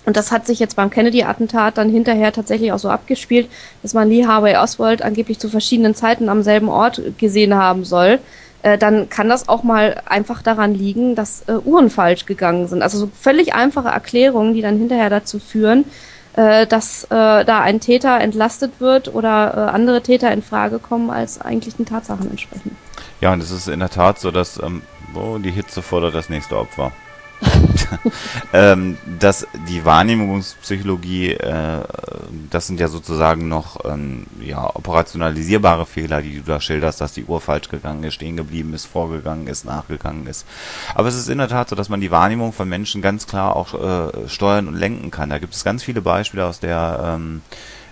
[0.06, 3.48] und das hat sich jetzt beim Kennedy-Attentat dann hinterher tatsächlich auch so abgespielt,
[3.82, 8.18] dass man Lee Harvey Oswald angeblich zu verschiedenen Zeiten am selben Ort gesehen haben soll.
[8.62, 12.82] Äh, dann kann das auch mal einfach daran liegen, dass äh, Uhren falsch gegangen sind.
[12.82, 15.84] Also so völlig einfache Erklärungen, die dann hinterher dazu führen,
[16.34, 21.10] äh, dass äh, da ein Täter entlastet wird oder äh, andere Täter in Frage kommen,
[21.10, 22.76] als eigentlich den Tatsachen entsprechen.
[23.20, 24.82] Ja, und es ist in der Tat so, dass ähm,
[25.14, 26.92] oh, die Hitze fordert das nächste Opfer.
[28.52, 31.82] ähm, dass die Wahrnehmungspsychologie, äh,
[32.50, 37.24] das sind ja sozusagen noch ähm, ja, operationalisierbare Fehler, die du da schilderst, dass die
[37.24, 40.46] Uhr falsch gegangen ist, stehen geblieben ist, vorgegangen ist, nachgegangen ist.
[40.94, 43.56] Aber es ist in der Tat so, dass man die Wahrnehmung von Menschen ganz klar
[43.56, 45.30] auch äh, steuern und lenken kann.
[45.30, 47.42] Da gibt es ganz viele Beispiele aus der ähm,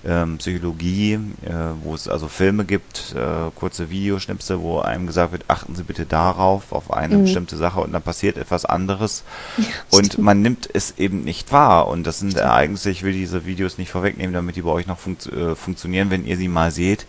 [0.04, 5.44] ähm, Psychologie, äh, wo es also Filme gibt, äh, kurze Videoschnipsel, wo einem gesagt wird,
[5.48, 7.22] achten Sie bitte darauf, auf eine mhm.
[7.22, 9.24] bestimmte Sache und dann passiert etwas anderes
[9.56, 10.24] ja, und stimmt.
[10.24, 13.90] man nimmt es eben nicht wahr und das sind Ereignisse, ich will diese Videos nicht
[13.90, 17.06] vorwegnehmen, damit die bei euch noch funkt, äh, funktionieren, wenn ihr sie mal seht.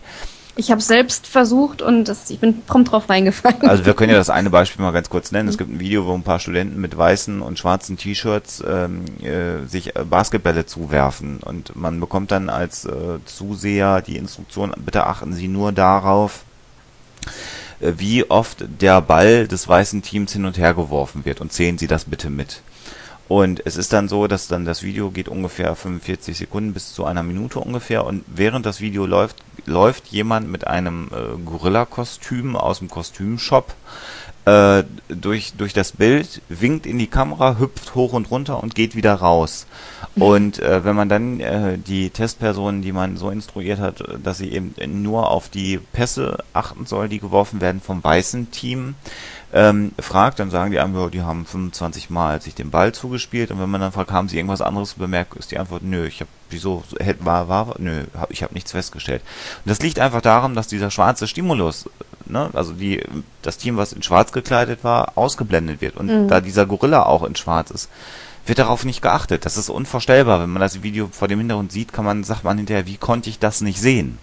[0.56, 3.62] Ich habe selbst versucht und das, ich bin prompt drauf reingefallen.
[3.68, 5.48] Also wir können ja das eine Beispiel mal ganz kurz nennen.
[5.48, 9.66] Es gibt ein Video, wo ein paar Studenten mit weißen und schwarzen T-Shirts ähm, äh,
[9.66, 15.32] sich äh, Basketbälle zuwerfen und man bekommt dann als äh, Zuseher die Instruktion, bitte achten
[15.32, 16.44] Sie nur darauf,
[17.80, 21.78] äh, wie oft der Ball des weißen Teams hin und her geworfen wird und zählen
[21.78, 22.62] Sie das bitte mit.
[23.26, 27.06] Und es ist dann so, dass dann das Video geht ungefähr 45 Sekunden bis zu
[27.06, 28.04] einer Minute ungefähr.
[28.04, 33.74] Und während das Video läuft, läuft jemand mit einem äh, Gorilla-Kostüm aus dem Kostümshop
[34.44, 38.94] äh, durch, durch das Bild, winkt in die Kamera, hüpft hoch und runter und geht
[38.94, 39.66] wieder raus.
[40.16, 44.52] Und äh, wenn man dann äh, die Testpersonen, die man so instruiert hat, dass sie
[44.52, 48.94] eben nur auf die Pässe achten soll, die geworfen werden vom weißen Team,
[49.52, 53.60] ähm, fragt, dann sagen die einem, die haben 25 Mal sich den Ball zugespielt und
[53.60, 56.30] wenn man dann fragt, haben sie irgendwas anderes bemerkt, ist die Antwort, nö, ich habe
[56.54, 56.82] wieso
[57.20, 59.22] war war nö, hab, ich habe nichts festgestellt.
[59.64, 61.90] Und das liegt einfach daran, dass dieser schwarze Stimulus,
[62.26, 63.02] ne, also die
[63.42, 66.28] das Team, was in Schwarz gekleidet war, ausgeblendet wird und mhm.
[66.28, 67.90] da dieser Gorilla auch in Schwarz ist
[68.46, 69.46] wird darauf nicht geachtet.
[69.46, 70.40] Das ist unvorstellbar.
[70.40, 73.30] Wenn man das Video vor dem Hintergrund sieht, kann man, sagt man hinterher, wie konnte
[73.30, 74.18] ich das nicht sehen?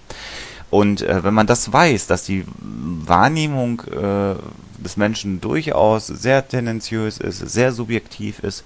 [0.70, 4.36] Und äh, wenn man das weiß, dass die Wahrnehmung äh,
[4.82, 8.63] des Menschen durchaus sehr tendenziös ist, sehr subjektiv ist,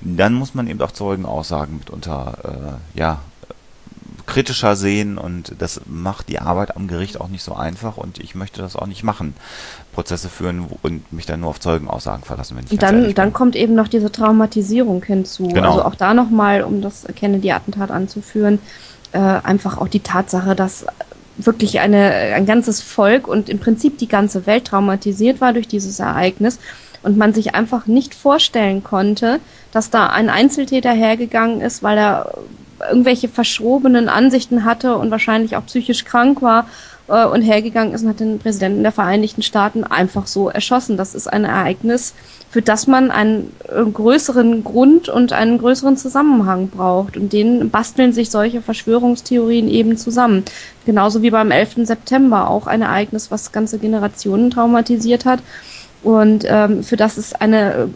[0.00, 3.20] dann muss man eben auch Zeugenaussagen mitunter äh, ja,
[4.26, 8.34] kritischer sehen und das macht die Arbeit am Gericht auch nicht so einfach und ich
[8.34, 9.34] möchte das auch nicht machen.
[9.92, 13.74] Prozesse führen und mich dann nur auf Zeugenaussagen verlassen, wenn ich Dann, dann kommt eben
[13.74, 15.48] noch diese Traumatisierung hinzu.
[15.48, 15.70] Genau.
[15.70, 18.60] Also auch da nochmal, um das Kennedy-Attentat anzuführen,
[19.12, 20.86] äh, einfach auch die Tatsache, dass
[21.36, 25.98] wirklich eine, ein ganzes Volk und im Prinzip die ganze Welt traumatisiert war durch dieses
[25.98, 26.58] Ereignis
[27.02, 29.40] und man sich einfach nicht vorstellen konnte,
[29.72, 32.34] dass da ein Einzeltäter hergegangen ist, weil er
[32.88, 36.66] irgendwelche verschrobenen Ansichten hatte und wahrscheinlich auch psychisch krank war
[37.08, 40.96] äh, und hergegangen ist und hat den Präsidenten der Vereinigten Staaten einfach so erschossen.
[40.96, 42.14] Das ist ein Ereignis,
[42.50, 47.16] für das man einen äh, größeren Grund und einen größeren Zusammenhang braucht.
[47.16, 50.44] Und den basteln sich solche Verschwörungstheorien eben zusammen.
[50.86, 51.86] Genauso wie beim 11.
[51.86, 55.40] September auch ein Ereignis, was ganze Generationen traumatisiert hat
[56.02, 57.86] und ähm, für das es eine äh,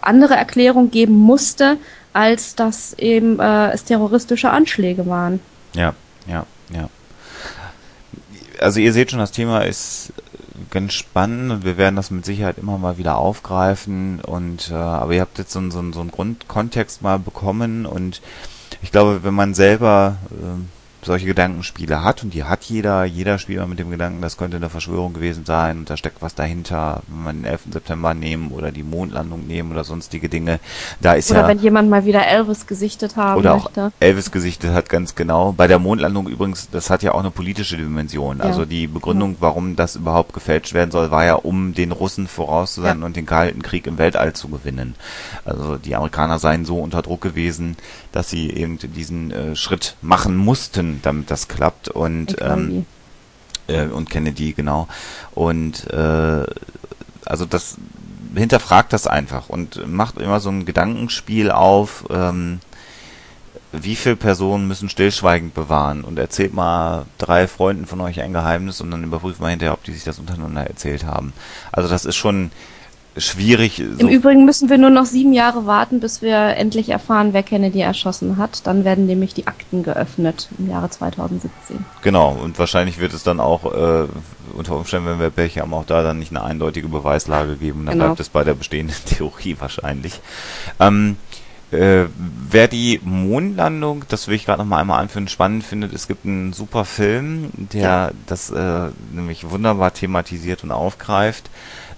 [0.00, 1.76] andere Erklärung geben musste,
[2.12, 5.40] als dass eben äh, es terroristische Anschläge waren.
[5.74, 5.94] Ja,
[6.26, 6.88] ja, ja.
[8.60, 10.12] Also ihr seht schon, das Thema ist
[10.70, 14.20] ganz spannend und wir werden das mit Sicherheit immer mal wieder aufgreifen.
[14.20, 18.22] Und äh, aber ihr habt jetzt so, so, so einen Grundkontext mal bekommen und
[18.82, 20.60] ich glaube, wenn man selber äh,
[21.04, 24.70] solche Gedankenspiele hat und die hat jeder, jeder Spieler mit dem Gedanken, das könnte eine
[24.70, 27.60] Verschwörung gewesen sein und da steckt was dahinter, wenn man den 11.
[27.72, 30.60] September nehmen oder die Mondlandung nehmen oder sonstige Dinge.
[31.00, 33.86] Da ist oder ja wenn jemand mal wieder Elvis gesichtet haben oder möchte.
[33.86, 35.52] auch Elvis gesichtet hat, ganz genau.
[35.52, 38.38] Bei der Mondlandung übrigens, das hat ja auch eine politische Dimension.
[38.38, 38.44] Ja.
[38.44, 42.74] Also die Begründung, warum das überhaupt gefälscht werden soll, war ja, um den Russen voraus
[42.74, 43.06] zu sein Ja.
[43.06, 44.94] und den Kalten Krieg im Weltall zu gewinnen.
[45.44, 47.76] Also die Amerikaner seien so unter Druck gewesen,
[48.12, 51.88] dass sie eben diesen äh, Schritt machen mussten, damit das klappt.
[51.88, 52.86] Und ähm,
[53.66, 54.88] äh, und Kennedy, genau.
[55.32, 56.44] Und äh,
[57.24, 57.76] also das
[58.34, 62.60] hinterfragt das einfach und macht immer so ein Gedankenspiel auf, ähm,
[63.72, 68.80] wie viele Personen müssen stillschweigend bewahren und erzählt mal drei Freunden von euch ein Geheimnis
[68.80, 71.32] und dann überprüft mal hinterher, ob die sich das untereinander erzählt haben.
[71.72, 72.50] Also das ist schon
[73.16, 73.78] schwierig.
[73.80, 77.80] Im Übrigen müssen wir nur noch sieben Jahre warten, bis wir endlich erfahren, wer Kennedy
[77.80, 78.66] erschossen hat.
[78.66, 81.84] Dann werden nämlich die Akten geöffnet im Jahre 2017.
[82.02, 84.06] genau, und wahrscheinlich wird es dann auch äh,
[84.54, 87.86] unter Umständen, wenn wir Pech haben, auch da dann nicht eine eindeutige Beweislage geben.
[87.86, 88.06] Dann Genau.
[88.06, 90.20] bleibt es bei der bestehenden Theorie wahrscheinlich.
[90.80, 91.16] Ähm,
[91.70, 92.04] äh,
[92.50, 96.24] wer die Mondlandung, das will ich gerade noch mal einmal anführen, spannend findet, es gibt
[96.24, 98.10] einen super Film, der Ja.
[98.26, 101.50] das äh, nämlich wunderbar thematisiert und aufgreift.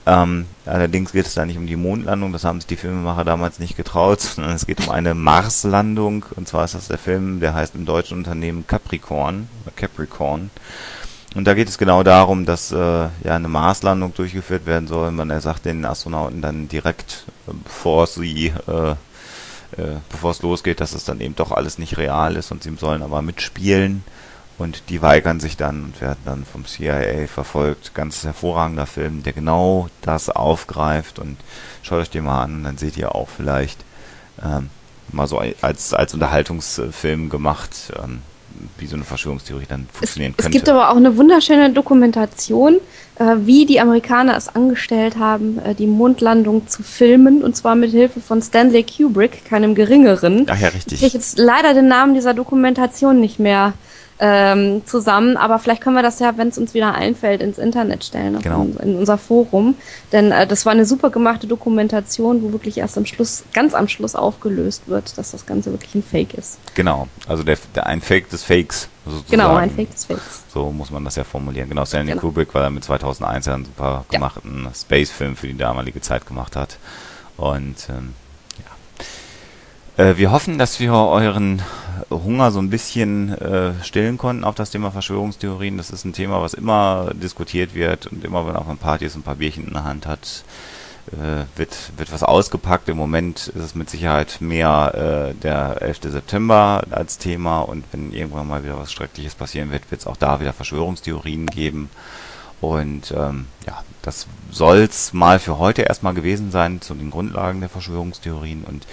[0.08, 3.58] Ähm, allerdings geht es da nicht um die Mondlandung, das haben sich die Filmemacher damals
[3.58, 6.24] nicht getraut, sondern es geht um eine Marslandung.
[6.36, 10.50] Und zwar ist das der Film, der heißt im deutschen Unternehmen Capricorn, Capricorn.
[11.34, 15.10] Und da geht es genau darum, dass äh, ja eine Marslandung durchgeführt werden soll.
[15.10, 20.80] Man er sagt den Astronauten dann direkt, äh, bevor sie, äh, äh, bevor es losgeht,
[20.80, 24.04] dass es dann eben doch alles nicht real ist und sie sollen aber mitspielen.
[24.58, 27.94] Und die weigern sich dann und werden dann vom CIA verfolgt.
[27.94, 31.36] Ganz hervorragender Film, der genau das aufgreift und
[31.82, 33.84] schaut euch den mal an dann seht ihr auch vielleicht
[34.42, 34.70] ähm,
[35.12, 38.20] mal so als, als Unterhaltungsfilm gemacht, ähm,
[38.78, 40.56] wie so eine Verschwörungstheorie dann Es, funktionieren es könnte.
[40.58, 42.76] gibt aber auch eine wunderschöne Dokumentation,
[43.16, 47.44] äh, wie die Amerikaner es angestellt haben, äh, die Mondlandung zu filmen.
[47.44, 50.46] Und zwar mit Hilfe von Stanley Kubrick, keinem geringeren.
[50.48, 51.12] Ach ja, Ich kriege richtig.
[51.12, 53.74] jetzt leider den Namen dieser Dokumentation nicht mehr
[54.18, 58.02] ähm, zusammen, aber vielleicht können wir das ja, wenn es uns wieder einfällt, ins Internet
[58.04, 58.60] stellen, Genau.
[58.60, 59.74] un- in unser Forum.
[60.12, 63.88] Denn äh, das war eine super gemachte Dokumentation, wo wirklich erst am Schluss, ganz am
[63.88, 66.58] Schluss aufgelöst wird, dass das Ganze wirklich ein Fake ist.
[66.74, 67.08] Genau.
[67.28, 69.30] Also der, der ein Fake des Fakes sozusagen.
[69.30, 70.44] Genau, ein Fake des Fakes.
[70.52, 71.68] So muss man das ja formulieren.
[71.68, 72.20] Genau, Stanley Genau.
[72.22, 74.18] Kubrick, weil er mit 2001 ja einen super Ja.
[74.18, 76.78] gemachten Space-Film für die damalige Zeit gemacht hat.
[77.36, 78.25] Und ähm, ja.
[79.96, 81.62] Äh, wir hoffen, dass wir euren
[82.10, 85.78] Hunger so ein bisschen äh, stillen konnten auf das Thema Verschwörungstheorien.
[85.78, 89.06] Das ist ein Thema, was immer diskutiert wird und immer, wenn man auf einer Party
[89.06, 90.44] ist, ein paar Bierchen in der Hand hat,
[91.12, 92.88] äh, wird, wird was ausgepackt.
[92.90, 96.00] Im Moment ist es mit Sicherheit mehr äh, der 11.
[96.12, 100.16] September als Thema und wenn irgendwann mal wieder was Schreckliches passieren wird, wird es auch
[100.16, 101.88] da wieder Verschwörungstheorien geben.
[102.60, 107.68] Und ähm, ja, das soll's mal für heute erstmal gewesen sein zu den Grundlagen der
[107.68, 108.86] Verschwörungstheorien und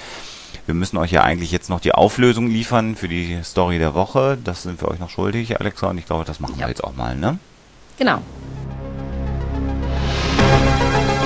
[0.65, 4.37] wir müssen euch ja eigentlich jetzt noch die Auflösung liefern für die Story der Woche.
[4.43, 6.65] Das sind wir euch noch schuldig, Alexa, und ich glaube, das machen Ja.
[6.65, 7.37] wir jetzt auch mal, ne?
[7.97, 8.21] Genau.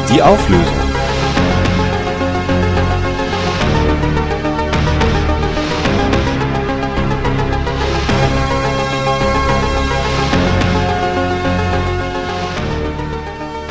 [0.10, 0.74] Die Auflösung.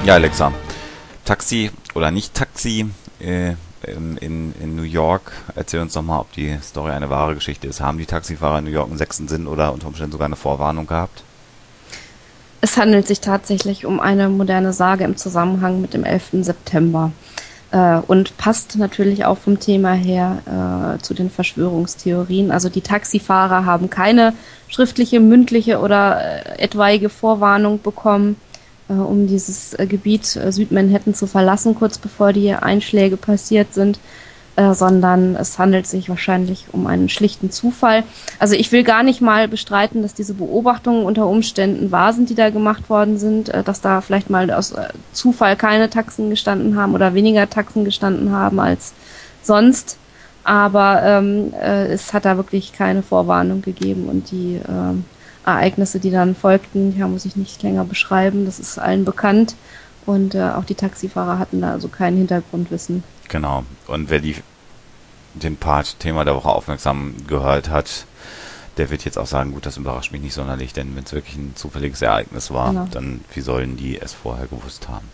[0.05, 0.53] Ja, Alexa.
[1.25, 2.87] Taxi oder nicht Taxi
[3.19, 5.33] äh, in, in, in New York.
[5.55, 7.81] Erzähl uns doch mal, ob die Story eine wahre Geschichte ist.
[7.81, 10.87] Haben die Taxifahrer in New York einen sechsten Sinn oder unter Umständen sogar eine Vorwarnung
[10.87, 11.23] gehabt?
[12.61, 16.43] Es handelt sich tatsächlich um eine moderne Sage im Zusammenhang mit dem 11.
[16.43, 17.13] September
[17.71, 22.51] äh, und passt natürlich auch vom Thema her äh, zu den Verschwörungstheorien.
[22.51, 24.33] Also die Taxifahrer haben keine
[24.69, 28.37] schriftliche, mündliche oder äh, etwaige Vorwarnung bekommen,
[28.93, 33.99] um dieses äh, Gebiet äh, Südmanhattan zu verlassen, kurz bevor die Einschläge passiert sind.
[34.57, 38.05] Äh, sondern es handelt sich wahrscheinlich um einen schlichten Zufall.
[38.39, 42.35] Also ich will gar nicht mal bestreiten, dass diese Beobachtungen unter Umständen wahr sind, die
[42.35, 46.75] da gemacht worden sind, äh, dass da vielleicht mal aus äh, Zufall keine Taxen gestanden
[46.77, 48.95] haben oder weniger Taxen gestanden haben als
[49.43, 49.99] sonst.
[50.43, 55.05] Aber ähm, äh, es hat da wirklich keine Vorwarnung gegeben und die ähm,
[55.47, 58.45] Ereignisse, die dann folgten, ja, muss ich nicht länger beschreiben.
[58.45, 59.55] Das ist allen bekannt
[60.05, 63.03] und äh, auch die Taxifahrer hatten da also kein Hintergrundwissen.
[63.29, 63.65] Genau.
[63.87, 64.37] Und wer die,
[65.35, 68.07] den Part Thema der Woche aufmerksam gehört hat,
[68.77, 71.37] der wird jetzt auch sagen, gut, das überrascht mich nicht sonderlich, denn wenn es wirklich
[71.37, 72.89] ein zufälliges Ereignis war, Genau.
[72.91, 75.09] dann wie sollen die es vorher gewusst haben?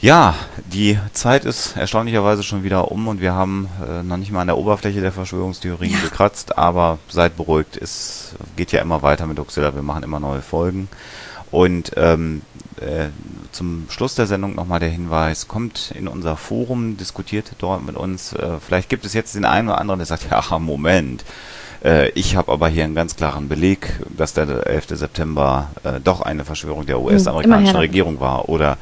[0.00, 0.36] Ja,
[0.72, 4.46] die Zeit ist erstaunlicherweise schon wieder um und wir haben äh, noch nicht mal an
[4.46, 9.74] der Oberfläche der Verschwörungstheorien gekratzt, aber seid beruhigt, es geht ja immer weiter mit Oxilla,
[9.74, 10.88] wir machen immer neue Folgen.
[11.50, 12.42] Und ähm,
[12.80, 13.08] äh,
[13.50, 18.34] zum Schluss der Sendung nochmal der Hinweis, kommt in unser Forum, diskutiert dort mit uns.
[18.34, 21.24] Äh, vielleicht gibt es jetzt den einen oder anderen, der sagt, ja, Moment,
[21.82, 24.88] äh, ich habe aber hier einen ganz klaren Beleg, dass der 11.
[24.90, 27.88] September äh, doch eine Verschwörung der US-amerikanischen her damit.
[27.88, 28.48] Regierung war.
[28.48, 28.78] Oder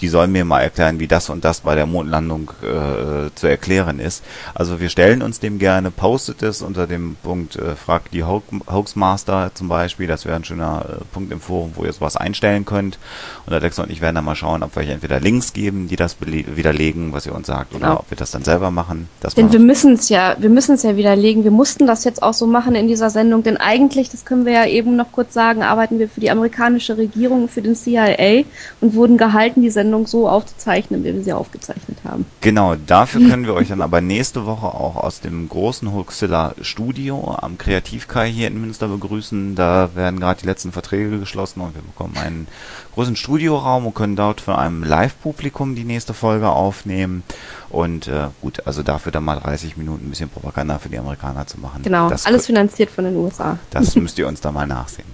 [0.00, 3.98] die sollen mir mal erklären, wie das und das bei der Mondlandung äh, zu erklären
[4.00, 4.22] ist.
[4.54, 8.42] Also wir stellen uns dem gerne, postet es unter dem Punkt äh, Frag die Ho
[8.70, 10.06] Hoaxmaster zum Beispiel.
[10.06, 12.98] Das wäre ein schöner äh, Punkt im Forum, wo ihr sowas einstellen könnt.
[13.46, 15.96] Und Alexa und ich werden dann mal schauen, ob wir euch entweder Links geben, die
[15.96, 18.00] das widerlegen, was ihr uns sagt, oder Genau.
[18.00, 19.08] ob wir das dann selber machen.
[19.36, 21.44] Denn wir müssen es ja, wir müssen es ja widerlegen.
[21.44, 24.52] Wir mussten das jetzt auch so machen in dieser Sendung, denn eigentlich, das können wir
[24.52, 28.44] ja eben noch kurz sagen, arbeiten wir für die amerikanische Regierung, für den CIA
[28.80, 32.26] und wurden gehalten, die Sendung so aufzuzeichnen, wie wir sie aufgezeichnet haben.
[32.40, 37.36] Genau, dafür können wir euch dann aber nächste Woche auch aus dem großen Huxilla Studio
[37.40, 39.54] am Kreativkai hier in Münster begrüßen.
[39.54, 42.46] Da werden gerade die letzten Verträge geschlossen und wir bekommen einen
[42.94, 47.22] großen Studioraum und können dort von einem Live-Publikum die nächste Folge aufnehmen.
[47.70, 51.46] Und äh, gut, also dafür dann mal 30 Minuten ein bisschen Propaganda für die Amerikaner
[51.46, 51.82] zu machen.
[51.82, 53.58] Genau, das alles finanziert von den USA.
[53.70, 55.08] das müsst ihr uns da mal nachsehen.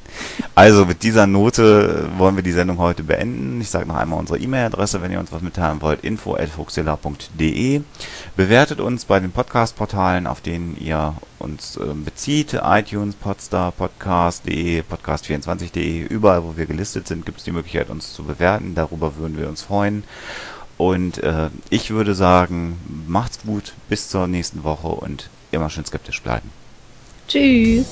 [0.54, 3.60] Also mit dieser Note wollen wir die Sendung heute beenden.
[3.60, 7.82] Ich sage noch einmal unsere E-Mail-Adresse, wenn ihr uns was mitteilen wollt, info.fuxilla.de.
[8.36, 12.58] Bewertet uns bei den Podcast-Portalen, auf denen ihr uns äh, bezieht.
[12.62, 16.06] iTunes, Podstar, Podcast.de, Podcast24.de.
[16.06, 18.74] Überall, wo wir gelistet sind, gibt es die Möglichkeit, uns zu bewerten.
[18.74, 20.04] Darüber würden wir uns freuen.
[20.78, 26.22] Und äh, ich würde sagen, macht's gut, bis zur nächsten Woche und immer schön skeptisch
[26.22, 26.50] bleiben.
[27.28, 27.86] Tschüss.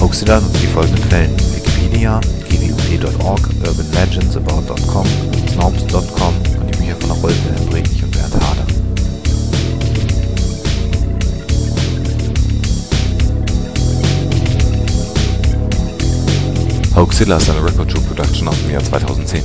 [0.00, 1.55] Hoaxilla nutzt die folgenden Quellen:
[1.96, 2.20] Wikipedia,
[2.50, 5.06] gwp.org, urbanlegendsabout.com,
[5.48, 8.66] snobs.com und die Bücher von Rolf Wilhelm Bredlich und Bernd Hader.
[16.94, 19.42] Hoaxilla ist eine Record Show Production aus dem Jahr 2010.